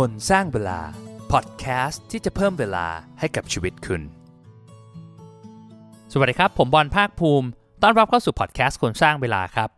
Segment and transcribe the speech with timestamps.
[0.00, 0.80] คนสร้างเวลา
[1.32, 2.86] พอดแคสต์ที่จะเพิ่มเวลา
[3.18, 4.02] ให้กับชีวิตคุณ
[6.12, 7.46] สวัสดีครับ ผมบอลภาคภูมิ
[7.82, 9.70] ต้อนรับเข้าสู่พอดแคสต์คนสร้างเวลาครับ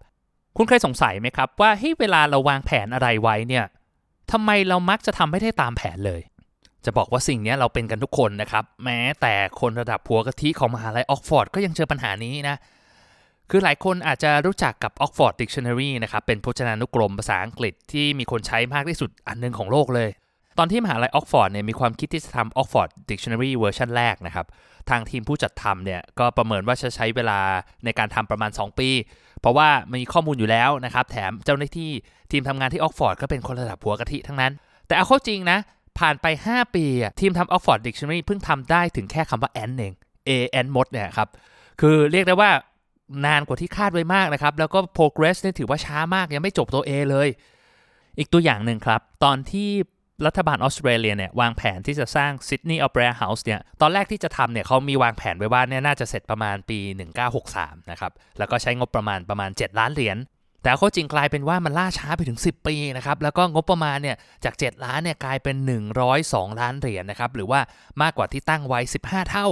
[0.57, 3.65] คุณเคยสงสัยไหมครับ ว่าให้เวลาเราวางแผนอะไรไว้เนี่ย
[4.33, 6.21] ทำไมเรามักจะทำไม่ได้ตามแผนเลย
[6.85, 12.57] จะบอกว่าสิ่งนี้เราเป็นกันทุกคนนะครับ แม้แต่คนระดับผัวกะทิของมหาลัยออกฟอร์ดก็ยังเจอปัญหานี้นะ
[13.51, 20.11] คือหลายคนอาจจะรู้จักกับ Oxford Dictionary นะครับ เป็นพจนานุกรมภาษาอังกฤษที่มีคนใช้มากที่สุดอันหนึงของโลกเลย
[20.59, 24.47] ตอนที่มหาลัยออกฟอร์ดเนี่ยมีความคิดที่จะทำ Oxford Dictionary เวอร์ชันแรกนะครับ
[24.91, 27.41] ทางทีมผู้จัดทำเนี่ยก็ประเมินว่าจะใช้เวลา
[27.85, 28.89] ในการทำประมาณ 2 ปี
[29.41, 31.91] เพราะว่ามีข้อมูลอยู่แล้วนะครับ แถมเจ้าหน้าที่
[32.31, 34.53] ทีมทำงานที่ออกฟอร์ดก็เป็นคนระดับหัวกะทิทั้งนั้น
[34.87, 35.59] แต่เอาเข้าจริงนะ
[35.99, 36.87] ผ่านไป 5 ปี
[37.21, 39.93] ทีมทำ Oxford Dictionary เพิ่งทำได้ถึงแค่คำว่า ant เอง
[40.29, 40.31] a
[40.61, 41.29] ant มดเนี่ยครับ
[41.81, 42.51] คือเรียกได้ว่า
[43.27, 47.29] นานกว่าที่คาดไว้มากนะครับ แล้วก็ progress เนี่ยถือว่าช้ามากยังไม่จบตัว A เลย
[48.19, 49.71] อีกตัวอย่างหนึ่งครับ ตอนที่
[50.27, 56.79] รัฐบาลออสเตรเลียเนี่ยวางแผนที่จะสร้าง Sydney Opera House เนี่ยตอนแรกที่จะทำเนี่ยเขามีวางแผนไว้ว่าเนี่ยน่าจะเสร็จประมาณปี
[57.35, 60.17] 1963 นะครับ แล้วก็ใช้งบประมาณประมาณ 7 ล้านเหรียญ
[60.63, 65.57] แต่ข้าจริงกลายเป็นว่ามันล่าช้าไปถึง 10 ปีนะครับ แล้วก็งบประมาณเนี่ยจาก 7 ล้านเนี่ยกลายเป็น
[66.09, 67.61] 102 ล้านเหรียญนะครับ หรือว่า
[68.03, 69.47] มากกว่าที่ตั้งไว้ 15 เท่า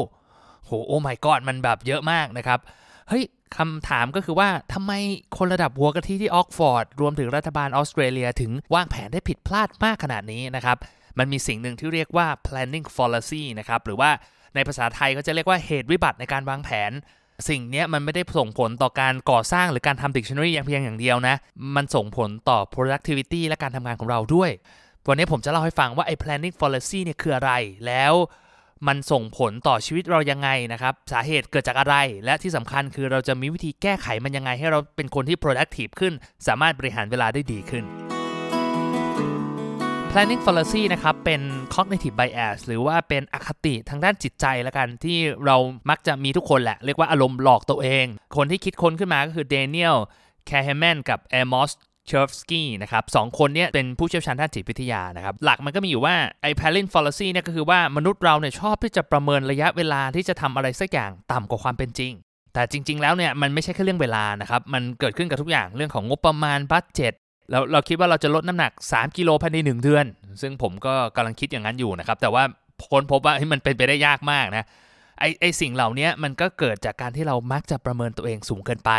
[0.64, 2.60] โห โอ้ my god มันแบบเยอะมากนะครับ
[3.08, 3.24] เฮ้ย
[3.56, 4.92] คำถามก็คือว่าทำไม
[5.38, 10.76] คนระดับหัวกะทิที่ออกฟอร์ด รวมถึงรัฐบาลออสเตรเลียถึงวางแผนได้ผิดพลาดมากขนาดนี้นะครับ
[11.18, 14.10] มันมีสิ่งหนึ่งที่เรียกว่า planning fallacy นะครับ หรือว่า
[14.54, 16.92] ในภาษาไทยก็จะเรียกว่าเหตุวิบัติในการวางแผน
[17.48, 21.36] สิ่งนี้มันไม่ได้ส่งผลต่อการก่อสร้างหรือการทำ dictionary อย่างเพียงอย่างเดียวนะ
[21.76, 24.50] มันส่งผลต่อ productivity และการทำงานของเราด้วย
[25.08, 27.52] วันนี้ผมจะเล่าให้ฟังว่าไอ้ planning fallacy เนี่ยคืออะไร
[27.86, 28.14] แล้ว
[28.88, 36.12] มันส่งผลต่อชีวิตเรายังไงนะครับสาเหตุเกิดจากอะไร และที่สำคัญคือเราจะมีวิธีแก้ไขมันยังไง ให้เราเป็นคนที่ productive ขึ้น
[36.46, 37.84] สามารถบริหารเวลาได้ดีขึ้น
[40.10, 41.40] planning fallacy นะครับ เป็น
[41.74, 45.56] cognitive bias หรือว่าเป็นอคติทางด้านจิตใจละกันที่เรา
[45.90, 49.96] มักจะมีทุกคนแหละ เรียกว่าอารมณ์หลอกตัวเอง คนที่คิดค้นขึ้นมาก็คือ Daniel
[50.48, 51.91] Kahneman กับ Amos c h e
[52.22, 62.12] r v s k y นะครับสองคนเนี้เป็นผู้เชี่ยวชาญด้านจิตวิทยานะครับ หลักมันก็มีอยู่ว่าไอ้ planning fallacy เนี่ยก็คือว่ามนุษย์เราเนี่ยชอบที่จะประเมินระยะเวลาที่จะทำอะไรสักอย่างต่ำกว่าความเป็นจริง
[62.54, 67.12] แต่จริง ๆ แล้วเนี่ยมันไม่ใช่แค่เรื่องเวลานะครับ มันเกิดขึ้นกับทุกอย่างเรื่องของงบประมาณบัตเจ็ต
[67.50, 70.04] แล้วเราคิดว่าเราจะลดน้ำหนัก 3 กิโลภายใน 1 เดือน
[70.42, 72.42] ซึ่งผมก็กำลังคิดอย่างนั้นอยู่นะครับ แต่ว่า
[72.90, 74.64] ค้นพบว่ามันเป็นไปได้ยากมากนะ
[75.18, 78.90] ไอไอสิ่งเหล่านี้มันก็เกิดจากการที่เรามักจะประเมินตัวเองสูงเกินไป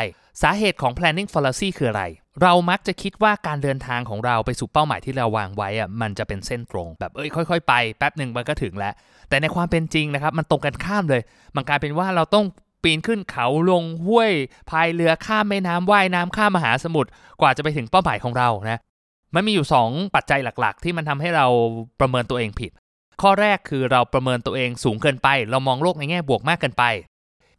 [0.41, 2.03] สาเหตุของ planning fallacy คืออะไร
[2.41, 8.93] เรามักจะคิดว่าการเดินทางของเราไปสู่เป้าหมายที่เราวางไว้อะมันจะเป็นเส้นตรง แบบเอ้ยค่อย ๆ ไปแป๊บหนึ่งมันก็ถึงแล้ว
[9.29, 11.21] แต่ในความเป็นจริงนะครับ มันตรงกันข้ามเลย
[11.55, 12.45] มันกลายเป็นว่าเราต้อง
[12.83, 14.31] ปีนขึ้นเขาลงห้วย
[14.69, 17.09] พายเรือข้ามแม่น้ำว่ายน้ำข้ามมหาสมุทร
[17.41, 18.79] กว่าจะไปถึงเป้าหมายของเรานะ
[19.35, 21.47] มันมีอยู่ 2 ปัจจัยหลักๆ ที่มันทำให้เรา
[21.99, 22.71] ประเมินตัวเองผิด
[23.21, 26.83] ข้อแรกคือเราประเมินตัวเองสูงเกินไป เรามองโลกในแง่บวกมากเกินไป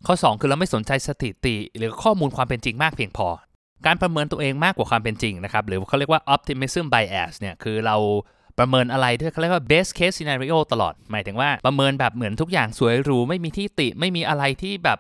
[0.06, 3.28] ข้อ 2 คือเราไม่สนใจสถิติ หรือข้อมูลความเป็นจริงมากเพียงพอ
[3.86, 7.96] การประเมินตัวเองมากกว่าความเป็นจริงนะครับหรือเขาเรียกว่า optimism bias เนี่ยคือเรา
[8.58, 14.98] ประเมินอะไรด้วยเขาเรียกว่า best case scenario ตลอด หมายถึงว่าประเมินแบบเหมือนทุกอย่างสวยหรูไม่มีที่ติไม่มีอะไรที่แบบ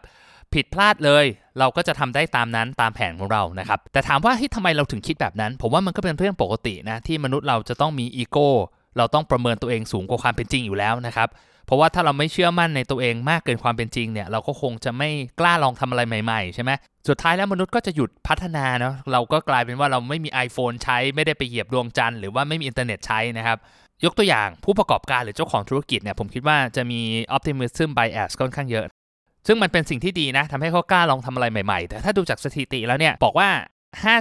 [0.54, 1.24] ผิดพลาดเลย
[1.58, 8.48] เราก็จะทำได้ตามนั้นตามแผนของเรานะครับแต่ถามว่าที่ทำไมเราถึงคิดแบบนั้น ผมว่ามันก็เป็นเรื่องปกตินะที่มนุษย์เราจะต้องมีอีโก้
[8.98, 11.28] เราต้องประเมินตัวเองสูงกว่าความเป็นจริงอยู่แล้วนะครับ
[11.66, 15.08] เพราะว่าถ้าเราไม่เชื่อมั่นในตัวเองมากเกินความเป็นจริงเนี่ยเราก็คงจะไม่
[15.40, 16.70] กล้าลองทำอะไรใหม่ๆใช่ไหม
[17.08, 23.58] สุดท้ายแล้วมนุษย์ก็จะหยุดพัฒนาเนาะเราก็กลายเป็นว่าเราไม่มี iPhone ใช้ไม่ได้ไปเหยียบดวงจันทร์หรือว่าไม่มีอินเทอร์เน็ตใช้นะครับ
[24.04, 27.00] ยกตัวอย่างผู้ประกอบการหรือเจ้าของธุรกิจเนี่ยผมคิดว่าจะมี
[27.36, 28.84] optimism bias ค่อนข้างเยอะ
[29.46, 33.48] ซึ่งมันเป็นสิ่งที่ดีนะทำให้เขากล้าลองทำอะไรใหม่ๆ แต่ถ้าดูจากสถิติแล้วเนี่ยบอกว่า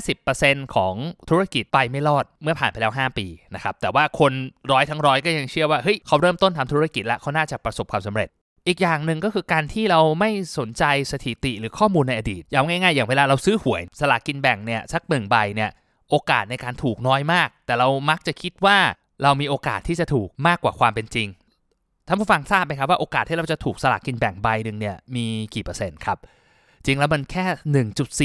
[0.02, 0.94] 50%ของ
[1.30, 4.32] ธุรกิจไปไม่รอดเมื่อผ่านไปแล้ว 5 ปีนะครับแต่ว่าคน
[4.72, 8.30] ร้อยทั้งร้อยก็ยังเชื่อว่าเฮ้ยเขาเริ่มต้นทำธุรกิจแล้วเขาน่าจะประสบความสำเร็จ
[8.68, 15.70] อีกอย่างหนึ่งก็คือการที่เราไม่สนใจสถิติหรือข้อมูลในอดีตอย่างง่ายๆ อย่างเวลาเราซื้อหวย สลากกินแบ่งเนี่ยสักหนึ่งใบเนี่ย
[16.10, 18.78] โอกาสในการถูกน้อยมาก แต่เรามักจะคิดว่า
[19.24, 21.28] เรามีโอกาสที่จะถูกมากกว่าความเป็นจริง
[22.08, 26.18] ท่านผู้ฟังทราบไหมครับว่าโอกาสที่เราจะถูกสลากกินแบ่งใบหนึ่งเนี่ยมีกี่เปอร์เซ็นต์ครับ
[26.86, 27.46] จริงแล้วมันแค่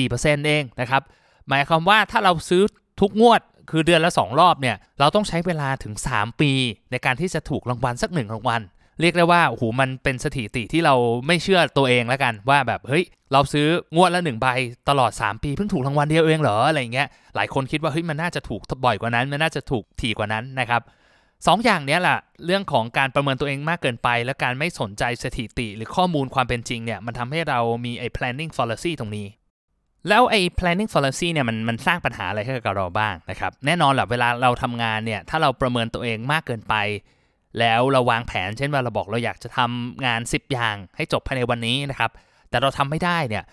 [0.06, 1.02] 1.4%เองนะครับ
[1.48, 2.62] หมายความว่าถ้าเราซื้อ
[3.00, 3.40] ทุกงวด
[3.70, 6.52] คือเดือนละ 2 รอบเนี่ยเราต้องใช้เวลาถึง 3 ปี
[6.90, 8.62] ในการที่จะถูกรางวัลสักหนึ่งรางวัล
[9.00, 10.94] เรียกได้ว่าโอ้โหมันเป็นสถิติที่เรา
[11.26, 14.46] ไม่เชื่อตัวเองแล้วกันว่าแบบเฮ้ยเราซื้องวดละหนึ่งใบ
[14.88, 20.82] ตลอด 3 ปีเพิ่งถูกรางวัลเดียวเองเหรออะไรเงี้ยหลายคนคิดว่าเฮ้ยมันน่าจะถูกบ่อยกว่านั้น มันน่าจะถูกถี่กว่านั้นนะครับ
[21.46, 29.26] สองอย่างเนี้ยแหละเรื่องของการประเมินตัวเองมากเกินไป และการไม่สนใจสถิติ หรือข้อมูลความเป็นจริงเนี่ยมันทำให้เรามีไอ้ planning fallacy ตรงนี้
[30.08, 36.74] แล้วไอ้ planning fallacy เนี่ยมันมันสร้างปัญหาอะไรให้กับเราบ้างนะครับแน่นอนแหละเวลาเราทำงานเนี่ยถ้าเราประเมินตัวเองมากเกินไป
[37.60, 42.10] แล้วเราวางแผนเช่นว่าเราบอกเราอยากจะทำงาน 10 อย่างให้จบภายในวันนี้นะครับ
[42.50, 43.44] แต่เราทำไม่ได้เนี่ย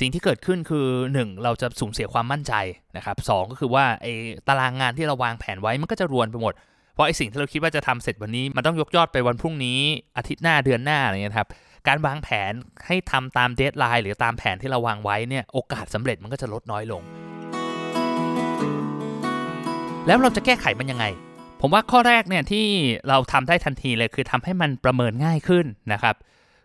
[0.00, 2.54] สิ่งที่เกิดขึ้นคือ 1 เราจะสูญเสียความมั่นใจ
[2.96, 4.12] นะครับสก็คือว่าไอ้
[4.48, 6.54] ตารางงานที่เราวางแผนไว้มันก็จะรวนไปหมด
[6.94, 9.80] เพราะไอ้สิ่งที่เราคิดว่าจะทำเสร็จวันนี้ มันต้องยกยอดไปวันพรุ่งนี้
[10.16, 11.48] อาทิตย์หน้าเดือนหน้าอะไรเงี้ยครับ
[11.88, 12.52] การวางแผน
[12.86, 17.02] ให้ทำตามเดทไลน์หรือตามแผนที่เราวางไว้เนี่ยโอกาสสำเร็จมันก็จะลดน้อยลง
[20.06, 21.04] แล้วเราจะแก้ไขมันยังไง
[21.64, 22.66] ผมว่าข้อแรกเนี่ยที่
[23.08, 26.16] เราทำได้ทันทีเลยคือทำให้มันประเมินง่ายขึ้นนะครับ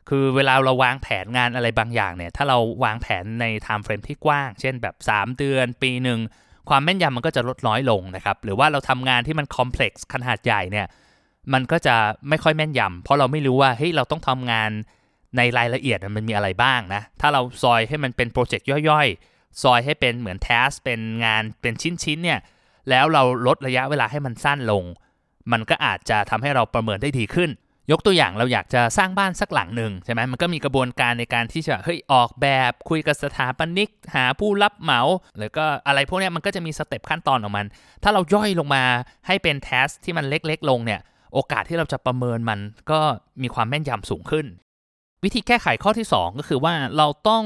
[0.10, 6.20] คือเวลาเราวางแผนงานอะไรบางอย่างเนี่ย ถ้าเราวางแผนใน time frame ที่กว้าง เช่นแบบ 3 เดือน ปีหนึ่ง
[6.70, 10.88] ความแม่นยำมันก็จะลดน้อยลงนะครับ หรือว่าเราทำงานที่มัน complex ขนาดใหญ่เนี่ย
[11.54, 11.96] มันก็จะ
[12.30, 14.70] ไม่ค่อยแม่นยำเพราะเราไม่รู้ว่าเฮ้ยเราต้องทำงาน
[15.38, 22.40] ในรายละเอียดมันมีอะไรบ้างนะ ถ้าเราซอยให้มันเป็นโปรเจกต์ย่อยๆ ซอยให้เป็นเหมือน task เป็นงานเป็นชิ้นๆเนี่ย
[22.89, 24.84] แล้วเราลดระยะเวลาให้มันสั้นลง
[25.51, 27.51] มันก็อาจจะทำให้เราประเมินได้ดีขึ้น
[27.92, 35.01] ยกตัวอย่างเราอยากจะสร้างบ้านสักหลังหนึ่งใช่ไหมมันก็มีกระบวนการในการที่จะเฮ้ยออกแบบคุยกับสถาปนิก หาผู้รับเหมา
[35.38, 37.66] หรือก็อะไรพวกนี้มันก็จะมีสเต็ปขั้นตอนของมัน
[38.04, 38.84] ถ้าเราย่อยลงมา
[39.28, 41.00] ให้เป็นแทสที่มันเล็ก ๆ ลงเนี่ย
[41.34, 42.60] โอกาสที่เราจะประเมินมัน
[42.92, 43.00] ก็
[43.44, 44.45] มีความแม่นยำสูงขึ้น
[45.24, 47.44] วิธีแก้ไขข้อที่ 2 ก็คือว่าเราต้อง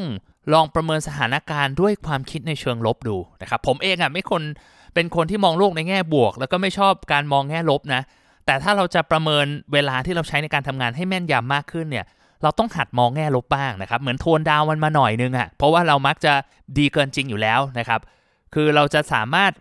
[0.54, 4.44] ลองประเมินสถานการณ์ด้วยความคิดในเชิงลบดูนะครับผมเองอะไม่คน
[4.94, 8.02] เป็นคนที่มองโลกในแง่บวก แล้วก็ไม่ชอบการมองแง่ลบนะ
[8.46, 12.06] แต่ถ้าเราจะประเมินเวลาที่เราใช้ในการทำงานให้แม่นยำมากขึ้นเนี่ย
[12.44, 16.34] เราต้องหัดมองแง่ลบบ้างนะครับ เหมือนโทนดาวมันมาหน่อยนึงอะ่ะ เพราะว่าเรามักจะ
[16.78, 18.00] ดีเกินจริงอยู่แล้วนะครับ
[18.54, 19.52] คือเราจะสามารถ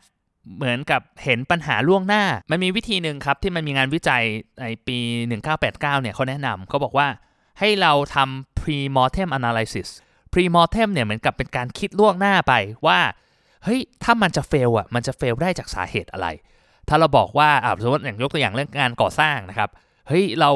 [0.56, 4.22] เหมือนกับเห็นปัญหาล่วงหน้า มันมีวิธีหนึ่งครับที่มันมีงานวิจัย
[4.60, 4.98] ในปี
[5.44, 7.08] 1989 เนี่ยเขาแนะนำเขาบอกว่า
[7.58, 9.88] ให้เราทำ pre-mortem analysis
[10.32, 12.52] pre-mortem เนี่ยเหมือนกับเป็นการคิดล่วงหน้าไป
[12.86, 12.98] ว่า
[13.64, 16.28] เฮ้ยถ้ามันจะเฟลอะมันจะเฟลได้จากสาเหตุอะไร
[16.88, 19.70] ถ้าเราบอกว่าอ่าสมมติอย่างยกตัวอย่างเรื่องงานก่อสร้างนะครับ
[20.08, 20.50] เฮ้ยเรา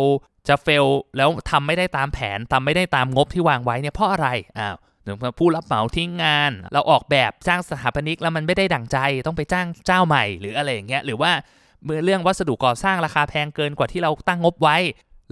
[0.49, 0.85] จะเฟล
[1.17, 4.29] แล้วทำไม่ได้ตามแผนทำไม่ได้ตามงบที่วางไว้เนี่ยเพราะอะไร
[4.59, 11.33] อ้าวหนึ่งผู้รับเหมาทิ้งงาน เราออกแบบจ้างสถาปนิกแล้วมันไม่ได้ดั่งใจต้องไปจ้างเจ้าใหม่หรืออะไรอย่างเงี้ยหรือว่า
[11.85, 14.77] เมื่อเรื่องวัสดุก่อสร้างราคาแพงเกินกว่าที่เราตั้งงบไว้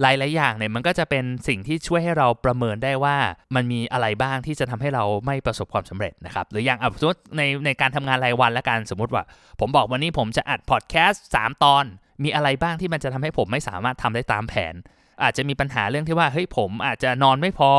[0.01, 3.17] หลายๆอย่างเนี่ยมันก็จะเป็นสิ่งที่ช่วยให้เราประเมินได้ว่า
[3.55, 9.23] มันมีอะไรบ้างที่จะทำให้เราไม่ประสบความสำเร็จนะครับ หรืออย่างสมมติในในการทำงานรายวันและการสมมติว่า
[9.59, 11.85] ผมบอกวันนี้ผมจะอัดพอดแคสต์3ตอน
[12.23, 14.73] มีอะไรบ้างที่มันจะทำให้ผมไม่สามารถทำได้ตามแผน
[15.23, 17.71] อาจจะมีปัญหาเรื่องที่ว่าเฮ้ยผมอาจจะนอนไม่พอ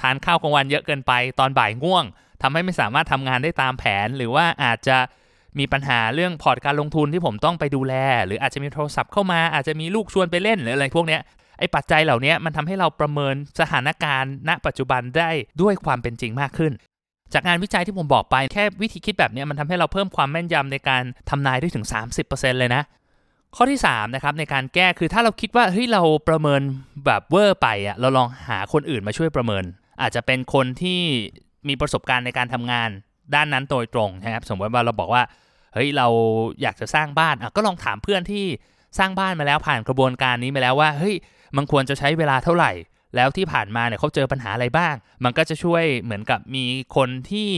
[0.00, 2.04] ทานข้าวกลางวันเยอะเกินไปตอนบ่ายง่วง
[2.42, 4.98] ทำให้ไม่สามารถทำงานได้ตามแผน หรือว่าอาจจะ
[5.58, 7.94] มีปัญหาเรื่องพอร์ตการลงทุนที่ผมต้องไปดูแล
[8.26, 11.18] หรืออาจจะมีโทรศัพท์เข้ามาอาจจะมีลูกชวนไปเล่นหรืออะไรพวกนี้
[11.62, 15.30] ไอ้ปัจจัยเหล่านี้มันทำให้เราประเมินสถานการณ์ณ ปัจจุบันได้
[15.62, 16.72] ด้วยความเป็นจริงมากขึ้น
[17.32, 21.86] จากงานวิจัยที่ผมบอกไปแค่วิธีคิดแบบนี้มันทำให้เราเพิ่มความแม่นยำในการทำนายได้ถึง
[22.22, 22.82] 30%เลยนะ
[23.56, 26.60] ข้อที่3นะครับในการแก้คือถ้าเราคิดว่าเฮ้ยเราประเมิน
[27.06, 29.64] แบบเวอร์ไปอะเราลองหาคนอื่นมาช่วยประเมิน
[30.00, 31.00] อาจจะเป็นคนที่
[31.68, 32.88] มีประสบการณ์ในการทำงาน
[33.34, 35.22] ด้านนั้นโดยตรงนะครับสมมติว่าเราบอกว่า
[35.74, 36.06] เฮ้ยเรา
[36.62, 38.44] อยากจะสร้างบ้านอะก็ลองถามเพื่อนที่
[38.98, 41.14] สร้างบ้านมาแล้วผ่านกระบวนการนี้มาแล้วว่าเฮ้ย
[41.56, 42.72] มันควรจะใช้เวลาเท่าไหร่
[43.16, 44.94] แล้วที่ผ่านมาเนี่ยเขาเจอปัญหาอะไรบ้าง
[45.24, 46.64] มันก็จะช่วยเหมือนกับมี
[46.96, 47.50] คนที่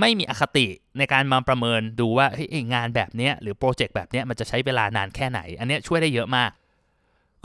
[0.00, 0.66] ไม่มีอคติ
[0.98, 6.50] ในการมาประเมินดูว่าเฮ้ยงานแบบเนี้ยหรือโปรเจกต์แบบเนี้ยมันจะใช้เวลานานแค่ไหน อันนี้ช่วยได้เยอะมาก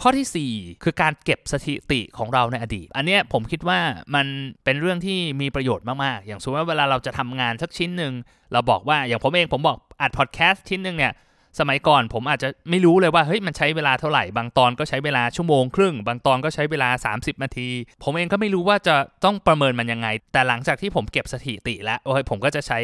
[0.01, 3.79] ข้อที่ 4 คือการเก็บสถิติของเราในอดีต อันนี้ผมคิดว่า
[4.15, 4.25] มัน
[4.63, 8.13] เป็นเรื่องที่มีประโยชน์มากๆ อย่างสมมติว่าเวลาเราจะทำงานสักชิ้นหนึ่ง
[8.53, 11.13] เราบอกว่าอย่างผมเองผมบอกอัดพอดแคสต์ชิ้นหนึ่งเนี่ย
[11.59, 17.69] สมัยก่อนผมอาจจะไม่รู้เลยว่าเฮ้ยมันใช้เวลาเท่าไหร่ บางตอนก็ใช้เวลาชั่วโมงครึ่ง บางตอนก็ใช้เวลา 30 นาที
[18.03, 18.95] ผมเองก็ไม่รู้ว่าจะ
[19.25, 22.79] ต้องประเมินมันยังไง แต่หลังจากที่ผมเก็บสถิติแล้วโอ้ยผมก็จะใช้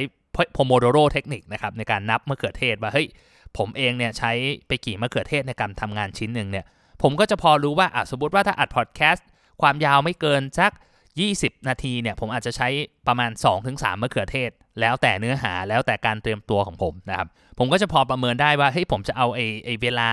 [0.54, 3.08] โพโมโดโรเทคนิคนะครับในการนับมะเขือเทศว่าเฮ้ย
[3.58, 4.32] ผมเองเนี่ยใช้
[4.68, 6.66] ไปกี่มะเขือเทศในการทำงานชิ้นหนึ่งเนี่ย
[7.02, 9.28] ผมก็จะพอรู้ว่าอะสมมติว่าถ้าอัดพอดแคสต์
[9.62, 10.72] ความยาวไม่เกินสัก
[11.22, 12.68] 20 นาทีเนี่ยผมอาจจะใช้
[13.08, 17.28] ประมาณ 2-3มะเขือเทศ แล้วแต่เนื้อหาแล้วแต่การเตรียมตัวของผมนะครับ
[17.60, 20.10] ผมก็จะพอประเมินได้ว่าเฮ้ยผมจะเอาไอ้ไอเวลา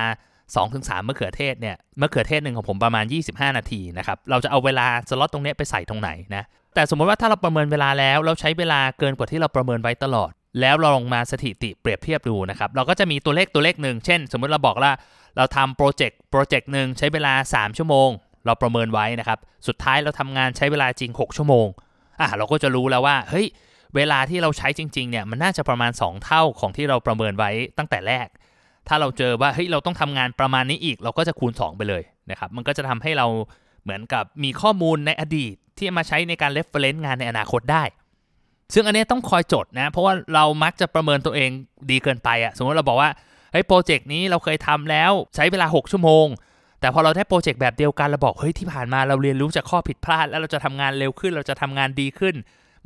[0.54, 10.30] 2-3มะเขือเทศเนี่ยมะเขือเทศหนึ่งของผมประมาณ 25 นาทีนะครับเราจะเอาเวลาสล็อตตรงนี้ไปใส่ตรงไหนนะแต่สมมติว่าถ้าเราประเมินเวลาแล้วเราใช้เวลาเกินกว่าที่เราประเมินไว้ตลอด
[10.60, 14.92] แล้วเราลงมาสถิติเปรียบเทียบดูนะครับเราก็จะมีตัวเลขตัวเลขหนึ่งเช่น สมมติเราบอกว่า
[15.36, 18.10] เราทำโปรเจกต์โปรเจกต์หนึ่งใช้เวลา 3 ชั่วโมง
[18.46, 21.66] เราประเมินไว้นะครับ สุดท้ายเราทำงานใช้เวลาจริง 6 ชั่วโมง
[22.20, 23.46] อะเราก็จะรู้แล้วว่าเฮ้ย
[23.96, 28.26] เวลาที่เราใช้จริงๆเนี่ยมันน่าจะประมาณ 2 เท่าของที่เราประเมินไว้ตั้งแต่แรก
[28.88, 33.26] ถ้าเราเจอว่าเฮ้ยเราต้องทำงานประมาณนี้อีก เราก็จะคูณ 2 ไปเลยนะครับมันก็จะทำให้เรา
[33.82, 37.84] เหมือนกับมีข้อมูลในอดีตที่มาใช้ในการ reference งานในอนาคตได้
[38.74, 41.50] ซึ่งอันนี้ต้องคอยจดนะ เพราะว่าเรามักจะประเมินตัวเอง
[41.90, 43.10] ดีเกินไปอะสมมติเราบอกว่า
[43.52, 46.26] เฮ้ยโปรเจกต์นี้เราเคยทำแล้วใช้เวลา 6 ชั่วโมง
[46.80, 52.34] แต่พอเราได้โปรเจกต์แบบเดียวกันเราบอกเฮ้ยที่ผ่านมาเราเรียนรู้จากข้อผิดพลาด แล้วเราจะทำงานเร็วขึ้น เราจะทำงานดีขึ้น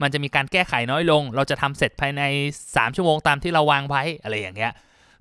[0.03, 2.23] มันจะมีการแก้ไขน้อยลง เราจะทำเสร็จภายใน
[2.63, 4.73] 3 ชั่วโมงตามที่เราวางไว้อะไรอย่างเงี้ย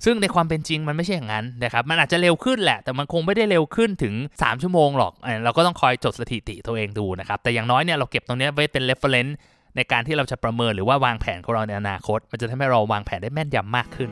[0.06, 9.34] ซึ่งในความเป็นจริงมันไม่ใช่อย่างนั้นนะครับมันอาจจะเร็วขึ้นแหละ แต่มันคงไม่ได้เร็วขึ้นถึง 3 ชั่วโมงหรอกเออเราก็ต้องคอยจดสถิติตัวเองดูนะครับแต่อย่างน้อยเนี่ยเราเก็บตรงนี้ไว้เป็น reference
[9.76, 14.12] ในการที่เราจะประเมินหรือว่าวางแผนของเราในอนาคต มันจะทำให้เราวางแผนได้แม่นยำมากขึ้น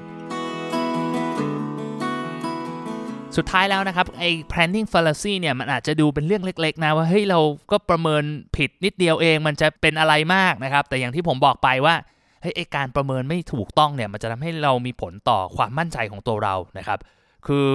[3.37, 7.39] สุดท้ายแล้วนะครับไอ้ planning fallacy เนี่ยมันอาจจะดูเป็นเรื่องเล็ก ๆ นะว่าเฮ้ยเรา
[7.71, 8.23] ก็ประเมิน
[8.57, 11.95] ผิดนิดเดียวเองมันจะเป็นอะไรมากนะครับ แต่อย่างที่ผมบอกไปว่า
[12.41, 16.99] เฮ้ยไอ้การประเมินไม่ถูกต้องเนี่ยมันจะทำให้เรามีผลต่อความมั่นใจของตัวเรานะครับ
[17.47, 17.67] คือ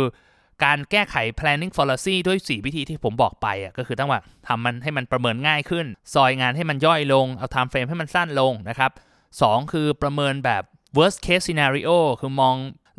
[0.65, 8.91] การแก้ไข planning fallacy ด้วย 4 วิธีที่ผมบอกไปอะก็คือต้องว่าทำมันให้มันประเมินง่ายขึ้น ซอยงานให้มันย่อยลง เอา time frame ให้มันสั้นลงนะครับ
[9.33, 10.63] 2 คือประเมินแบบ
[10.97, 12.57] worst case scenario คือมอง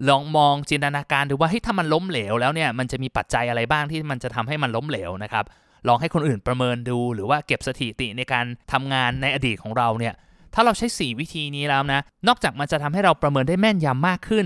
[0.10, 5.46] ลองมองจินตนาการดูว่าเฮ้ยถ้ามันล้มเหลวแล้วเนี่ยมันจะมีปัจจัยอะไรบ้างที่มันจะทำให้มันล้มเหลวนะครับ
[5.88, 10.14] ลองให้คนอื่นประเมินดูหรือว่าเก็บสถิติในการทำงานในอดีตของเราเนี่ย
[10.54, 14.46] ถ้าเราใช้ 4 วิธีนี้แล้วนะ นอกจากมันจะทำให้เราประเมินได้แม่นยำมากขึ้น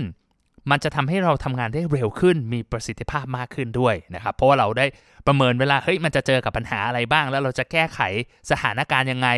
[0.70, 4.86] มันจะทำให้เราทำงานได้เร็วขึ้น มีประสิทธิภาพมากขึ้นด้วยนะครับ เพราะว่าเราได้
[5.26, 8.00] ประเมินเวลา เฮ้ย มันจะเจอกับปัญหาอะไรบ้าง แล้วเราจะแก้ไข
[8.50, 9.28] สถานการณ์ยังไง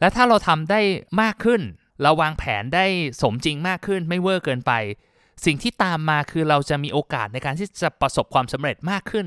[0.00, 0.80] และถ้าเราทำได้
[1.22, 1.60] มากขึ้น
[2.02, 2.84] เราวางแผนได้
[3.22, 4.72] สมจริงมากขึ้น ไม่เวอร์เกินไป
[5.44, 9.26] สิ่งที่ตามมาคือเราจะมีโอกาสในการที่จะประสบความสำเร็จมากขึ้น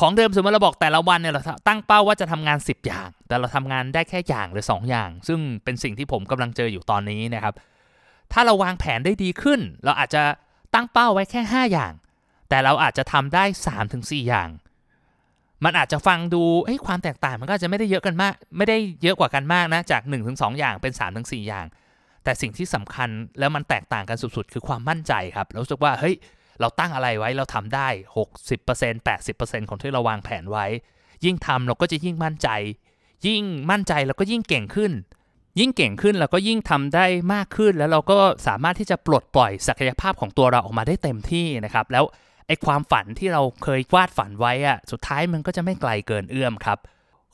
[0.00, 7.54] ของเดิมสมมติเราบอกแต่ละวันเนี่ยเราตั้งเป้าว่าจะทำงาน 10 อย่าง แต่เราทำงานได้แค่อย่างหรือ 2 อย่าง ซึ่งเป็นสิ่งที่ผมกำลังเจออยู่ตอนนี้นะครับ
[8.32, 10.22] ถ้าเราวางแผนได้ดีขึ้น เราอาจจะ
[10.74, 11.92] ตั้งเป้าไว้แค่ 5 อย่าง
[12.48, 13.44] แต่เราอาจจะทำได้
[13.86, 14.48] 3-4 อย่าง
[15.64, 21.66] มันอาจจะฟังดูเอ้ยความแตกต่างมันก็จจะไม่ได้เยอะกันมาก ไม่ได้เยอะกว่ากันมากนะจาก 1-2 อย่างเป็น 3-4 อย่าง
[22.24, 26.14] แต่สิ่งที่สำคัญแล้วมันแตกต่างกันสุดๆ คือความมั่นใจครับเราสึกว่าเฮ้ย
[26.60, 27.88] เราตั้งอะไรไว้เราทำได้
[28.48, 30.66] 60% 80%ของที่เราวางแผนไว้
[31.24, 32.48] ยิ่งทำเราก็จะยิ่งมั่นใจ
[33.26, 34.92] ยิ่งมั่นใจเราก็ยิ่งเก่งขึ้น
[35.60, 42.04] ยิ่งเก่งขึ้นเราก็ยิ่งทำได้มากขึ้น แล้วเราก็สามารถที่จะปลดปล่อยศักยภาพของตัวเราออกมาได้เต็มที่นะครับ แล้ว
[42.46, 46.78] ไอ้ความฝันที่เราเคยวาดฝันไว้อะสุดท้ายมันก็จะไม่ไกลเกินเอื้อมครับ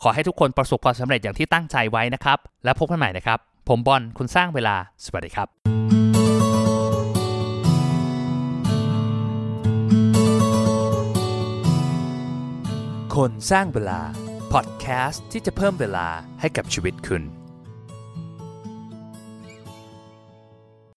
[0.03, 3.39] ขอให้ทุกคนประสบความสำเร็จอย่างที่ตั้งใจไว้นะครับ แล้วพบกันใหม่นะครับ
[3.73, 5.49] ผมบอลคุณสร้างเวลา สวัสดีครับ
[13.15, 14.01] คนสร้างเวลา
[14.53, 16.09] พอดแคสต์ที่จะเพิ่มเวลา
[16.41, 17.23] ให้กับชีวิตคุณ